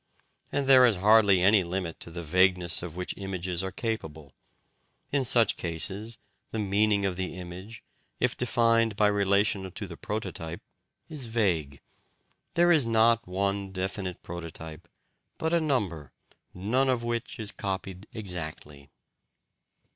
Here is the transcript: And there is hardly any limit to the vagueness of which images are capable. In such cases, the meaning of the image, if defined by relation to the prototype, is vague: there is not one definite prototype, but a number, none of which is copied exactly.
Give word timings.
And 0.51 0.65
there 0.65 0.83
is 0.87 0.95
hardly 0.95 1.43
any 1.43 1.63
limit 1.63 1.99
to 1.99 2.09
the 2.09 2.23
vagueness 2.23 2.81
of 2.81 2.95
which 2.95 3.13
images 3.17 3.63
are 3.63 3.69
capable. 3.71 4.33
In 5.11 5.23
such 5.23 5.57
cases, 5.57 6.17
the 6.49 6.57
meaning 6.57 7.05
of 7.05 7.17
the 7.17 7.35
image, 7.35 7.83
if 8.19 8.35
defined 8.35 8.95
by 8.95 9.05
relation 9.05 9.69
to 9.71 9.85
the 9.85 9.97
prototype, 9.97 10.63
is 11.07 11.27
vague: 11.27 11.81
there 12.55 12.71
is 12.71 12.83
not 12.87 13.27
one 13.27 13.71
definite 13.71 14.23
prototype, 14.23 14.87
but 15.37 15.53
a 15.53 15.61
number, 15.61 16.13
none 16.51 16.89
of 16.89 17.03
which 17.03 17.37
is 17.39 17.51
copied 17.51 18.07
exactly. 18.11 18.89